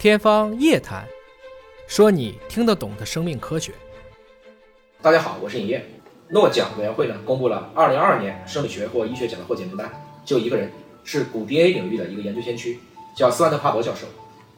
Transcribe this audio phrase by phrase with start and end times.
[0.00, 1.04] 天方夜谭，
[1.86, 3.74] 说你听得懂的生命科学。
[5.02, 5.84] 大家好，我是尹烨。
[6.30, 9.92] 诺奖委员会呢公布了2022年生理学或医学奖的获奖名单，
[10.24, 10.72] 就一个人
[11.04, 12.80] 是古 DNA 领域的一个研究先驱，
[13.14, 14.06] 叫斯万特帕伯教授。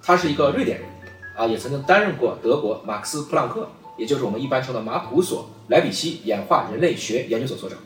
[0.01, 0.89] 他是一个瑞典人，
[1.37, 3.69] 啊，也曾经担任过德国马克思普朗克，
[3.99, 7.77] 也就是我们一般称的马普所莱比锡演化人类学研究所所长。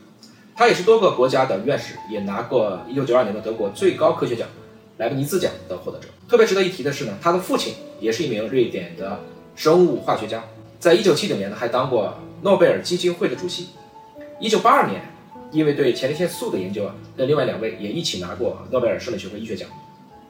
[0.54, 4.46] 他也是多个国家的院士，也拿过1992年的德国最高科学奖
[4.98, 6.08] 莱布尼兹奖的获得者。
[6.28, 9.20] 特别值得一提的是呢，他的父亲也是一名瑞典的
[9.54, 10.42] 生物化学家，
[10.78, 13.68] 在1979年呢还当过诺贝尔基金会的主席。
[14.40, 15.02] 1982年，
[15.50, 19.68] 因为对前列腺素的研究啊，跟另外两位也一起拿过诺贝尔生理学和医学奖。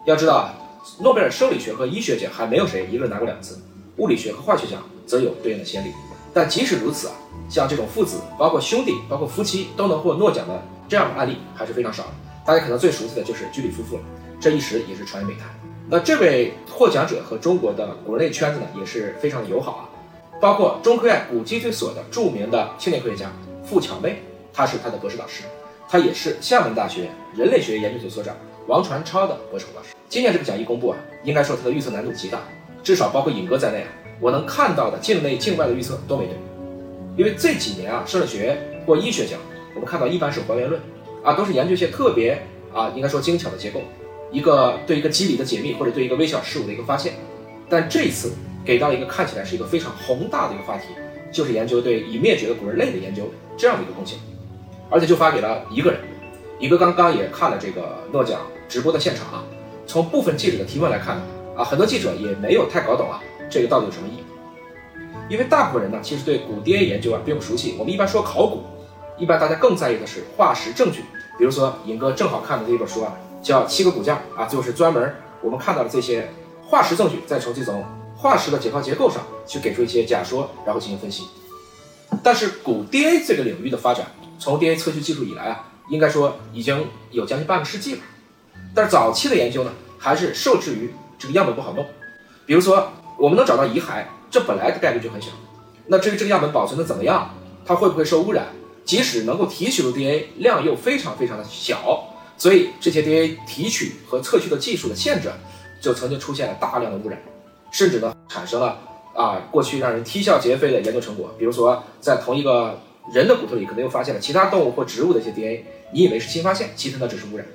[0.06, 0.54] 要知道啊，
[1.00, 3.58] 诺贝尔生理学和医学奖还没有谁一个人拿过两次，
[3.96, 5.88] 物理学和化学奖则有对应的先例。
[6.32, 7.14] 但即使如此啊，
[7.48, 12.10] 像这种父子、包括兄弟、包括夫妻都能获诺奖的这样的案例还是非常少的。
[12.44, 14.02] 大家可能最熟悉的就是居里夫妇了，
[14.40, 15.48] 这一时也是传为美谈。
[15.88, 19.82] 那这位获奖者和中国的国内圈子呢也是非常的友好啊，
[20.40, 23.30] 包括中科院古脊椎所的著名的青年科学家
[23.64, 25.44] 傅巧妹，她是他的博士导师，
[25.88, 28.34] 他也是厦门大学人类学研究所所长
[28.66, 29.94] 王传超的博士导师。
[30.08, 32.40] 今年这个奖一公布啊，应该说它的预测难度极大，
[32.82, 33.88] 至少包括尹哥在内啊，
[34.20, 36.34] 我能看到的境内境外的预测都没对。
[37.16, 39.38] 因为这几年啊，生理学或医学奖，
[39.74, 40.80] 我们看到一般是还原论
[41.22, 42.42] 啊，都是研究一些特别
[42.74, 43.80] 啊，应该说精巧的结构，
[44.30, 47.14] 一个对一个机理的解密或者对一个微小事物的一个发现。
[47.68, 48.32] 但这一次
[48.64, 50.88] 给到一个看起来是一个非常宏大的一个话题，
[51.32, 54.18] 就是研究对已灭绝的古人类的研究这样的一个贡献，
[54.88, 56.00] 而且就发给了一个人。
[56.58, 59.44] 一个刚刚也看了这个诺奖直播的现场啊。
[59.86, 61.20] 从部分记者的提问来看，
[61.56, 64.24] 啊，很多记者也没有太搞懂啊，这个到底有什么意义？
[65.28, 67.74] 因为大部分人呢，其实对古 DNA 研究啊并不熟悉。
[67.78, 68.62] 我们一般说考古，
[69.18, 71.02] 一般大家更在意的是化石证据。
[71.38, 73.12] 比如说尹哥正好看的这本书啊，
[73.46, 76.28] 叫《七个骨架》啊，就是专门我们看到的这些
[76.64, 77.84] 化石证据，再从这种
[78.16, 81.22] 化石的解剖结构上去给出一些假说，然后进行分析。
[82.24, 84.04] 但是古 DNA 这个领域的发展，
[84.36, 88.00] 从 DNA 测序技术以来啊，应该说已经有将近半个世纪了。
[88.74, 91.86] 但是早期的研究呢，还是受制于这个样本不好弄。
[92.46, 95.28] 比如说，我们能找到遗骸，这本来的概率就很小。
[95.86, 97.30] 那至于这个样本保存的怎么样，
[97.64, 98.46] 它会不会受污染，
[98.84, 105.30] 即使能够提取出 DNA 量又非常非常的小，所以这些 DNA 提取和测序的技术的限制，
[105.80, 107.18] 就曾经出现了大量的污染，
[107.70, 108.78] 甚至呢产生了
[109.14, 111.34] 啊过去让人啼笑皆非的研究成果。
[111.38, 112.78] 比如说，在同一个
[113.12, 117.46] 人的骨头里，可能又发现了其他动物或植物的一些 DNA，你以为是新发现，其实呢只是污染。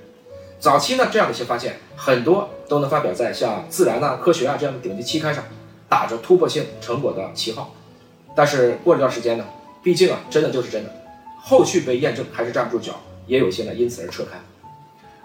[0.60, 5.44] 早期呢，这样的一些发现很多都能发表在像《自然》呐、《科学》啊这样的顶级期刊上，
[5.90, 7.74] 打着突破性成果的旗号。
[8.36, 9.46] 但是过了一段时间呢，
[9.84, 10.92] 毕竟啊，真的就是真的，
[11.42, 12.94] 后续被验证还是站不住脚，
[13.28, 14.40] 也有些呢因此而撤刊。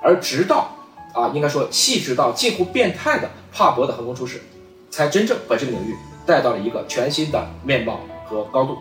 [0.07, 0.71] 而直到
[1.13, 4.41] 啊，应该说细致到近乎变态的帕博的横空出世，
[4.89, 8.79] 才真正把这个领域带到了一个全新的面貌和高度。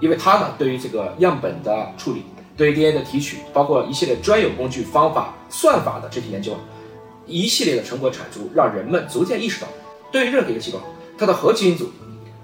[0.00, 2.24] 因为他呢，对于这个样本的处理。
[2.56, 6.56] 对 DNA 的提取，包括一系列专有工具、方法、算法的这些研究，
[7.24, 9.68] 一系列的成果产出，让人们逐渐意识到，
[10.10, 10.80] 对于任何一个细胞，
[11.16, 11.88] 它的核基因组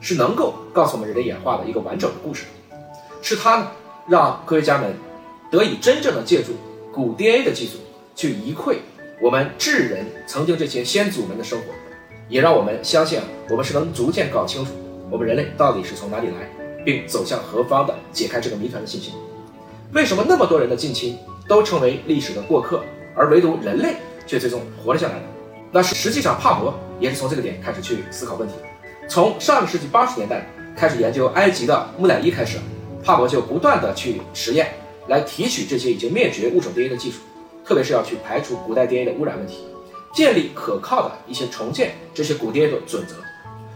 [0.00, 2.44] 是能够告诉我们人类演化的一个完整的故事。
[3.22, 3.72] 是它呢，
[4.06, 4.94] 让科学家们
[5.50, 6.52] 得以真正的借助
[6.92, 7.78] 古 DNA 的技术
[8.14, 8.78] 去一窥
[9.20, 11.66] 我们智人曾经这些先祖们的生活，
[12.28, 14.72] 也让我们相信啊，我们是能逐渐搞清楚
[15.10, 16.48] 我们人类到底是从哪里来，
[16.84, 19.12] 并走向何方的解开这个谜团的信心。
[19.92, 21.16] 为什么那么多人的近亲
[21.48, 22.82] 都成为历史的过客，
[23.14, 25.22] 而唯独人类却最终活了下来呢？
[25.70, 28.54] 那是实际上帕博也是从这个点开始去思考问题。
[29.08, 32.58] 从上个世纪八十年代开始研究埃及的木乃伊开始，
[33.02, 34.72] 帕博就不断的去实验，
[35.08, 37.18] 来提取这些已经灭绝物种 DNA 的技术，
[37.64, 39.58] 特别是要去排除古代 DNA 的污染问题，
[40.14, 43.14] 建立可靠的一些重建这些古 DNA 的准则，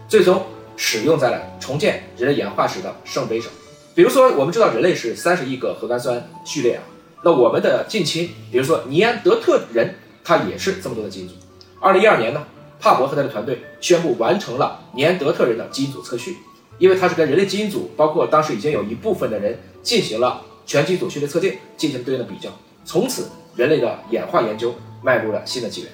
[0.07, 0.45] 最终
[0.77, 3.51] 使用在了重建人类演化史的圣杯上。
[3.95, 6.83] 比如说，我们知道人类是三十亿个核苷酸序列啊，
[7.23, 11.33] 那我们的近亲，比如说尼安德特人，他也是这么多的基因组。
[11.81, 12.45] 二零一二年呢，
[12.79, 16.37] 帕博和他的团队宣布完成了尼安德特人的基因组测序，
[16.77, 22.49] 因为他是跟人类基因组，包括当时已经有一部分的人进行了全基因组序列测定，进行对应的比较，
[22.85, 25.91] 从此人类的演化研究迈入了新的纪元。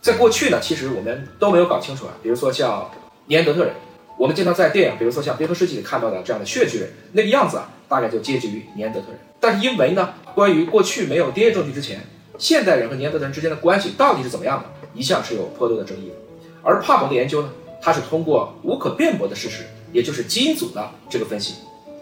[0.00, 2.90] 在过去呢，其实我们都没有搞清楚啊，比如说像
[3.26, 3.72] 尼安德特人。
[4.16, 9.18] 我们经常在电影，比如说像《冰河世纪》里看到的这样的血巨人，那个样子啊，大概就接近于尼安德特人。
[9.40, 11.98] 但是因为呢，关于过去没有 DNA 证据之前，
[12.38, 16.14] 现代人和尼安德特人之间的关系到底是怎么样的，一向是有颇多的争议的。
[16.62, 17.50] 而帕博的研究呢，
[17.82, 21.54] 它是通过无可辩驳的事实，也就是基因组的这个分析，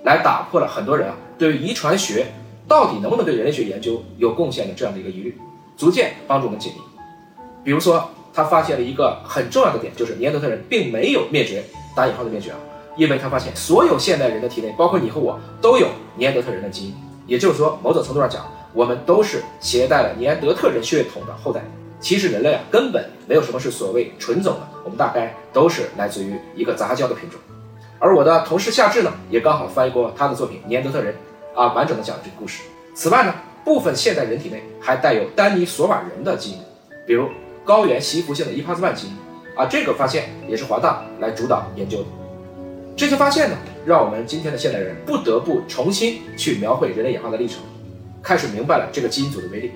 [0.04, 2.26] 来打破了很多人啊对于遗传学
[2.72, 5.36] 到底能不能对人类学研究有贡献的这样的一个疑虑，
[5.76, 6.76] 逐渐帮助我们解谜。
[7.62, 11.62] 比如说他发现了一个很重要的点，就是尼安德特人并没有灭绝
[11.94, 12.56] （打引号的灭绝啊），
[12.96, 15.86] 因为他发现所有现代人的体内，包括你和我，都有
[16.16, 16.94] 尼安德特人的基因。
[17.26, 21.62] 也就是说，某种程度上讲，我们都是携带了尼安德特人血统的后代。
[22.00, 27.38] 其实人类啊，根本没有什么是所谓纯种的，我们大概都是来自于一个杂交的品种。
[27.98, 31.12] 而我的同事夏至呢，也刚好翻译过他的作品《尼安德特人》，
[31.54, 32.62] 啊，完整的讲了这个故事。
[32.94, 33.34] 此外呢，
[33.64, 36.58] 部分现代人体内还带有丹尼索瓦人的基因，
[37.06, 37.28] 比如
[37.64, 39.12] 高原习服性的伊帕兹曼基因，
[39.56, 42.04] 啊，这个发现也是华大来主导研究的。
[42.96, 43.56] 这些发现呢，
[43.86, 47.58] 让我们今天的现代人不得不重新去描绘人类演化的历程，
[48.22, 49.72] 开始明白了这个基因组的威力。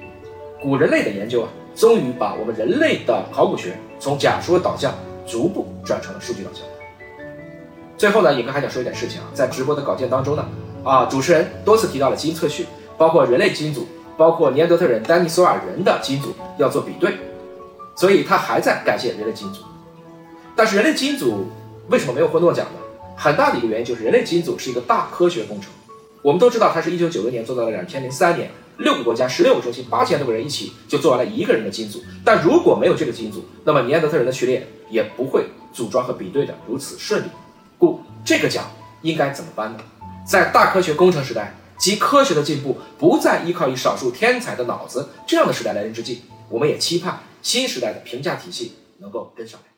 [0.60, 4.92] 古人类的研究啊，终于把我们人类的考古学从假说导向
[5.26, 6.62] 逐步转成了数据导向。
[7.96, 10.46] 最后呢，尹哥还想说一点事情啊，在直播的稿件当中呢，
[10.86, 12.64] 啊，主持人多次提到了基因测序，
[12.96, 17.16] 包括人类基因组，包括尼安德特人、丹尼索尔人的基因组要做比对，
[17.96, 19.62] 所以他还在感谢人类基因组。
[20.54, 21.48] 但是人类基因组
[21.88, 22.78] 为什么没有获诺奖呢？
[23.16, 25.72] 很大的一个原因就是人类基因组是一个大科学工程。
[26.22, 28.48] 我们都知道，它是一九九六年做到了两千零三年，
[28.78, 32.00] 六个国家、十六个中心、八千多个人一起就做完了一个人的基因组。
[32.24, 37.26] 但如果没有这个基因组，那么尼安德特人的序列也不会组装和比对的如此顺利。
[37.76, 38.64] 故这个奖
[39.02, 39.78] 应该怎么颁呢？
[40.26, 49.75] 在大科学工程时代，即科学的进步不再依靠于少数天才的脑子这样的时代来临之际，我们也期盼新时代的评价体系能够跟上来。